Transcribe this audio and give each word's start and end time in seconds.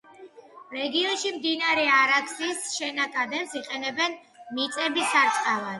რეგიონში 0.77 1.33
მდინარე 1.35 1.85
არაქსის 1.99 2.67
შენაკადებს 2.79 3.55
იყენებდნენ 3.65 4.21
მიწების 4.59 5.17
სარწყავად. 5.17 5.67